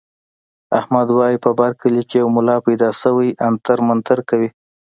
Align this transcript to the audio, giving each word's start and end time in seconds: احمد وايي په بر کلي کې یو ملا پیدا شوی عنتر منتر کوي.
احمد 0.79 1.07
وايي 1.17 1.37
په 1.45 1.51
بر 1.59 1.71
کلي 1.81 2.03
کې 2.09 2.15
یو 2.21 2.27
ملا 2.35 2.57
پیدا 2.67 2.89
شوی 3.01 3.29
عنتر 3.47 3.77
منتر 3.87 4.19
کوي. 4.29 4.49